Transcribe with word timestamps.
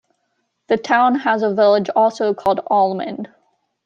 The 0.65 0.77
town 0.77 1.13
has 1.19 1.43
a 1.43 1.53
village 1.53 1.87
also 1.95 2.33
called 2.33 2.59
Almond. 2.71 3.29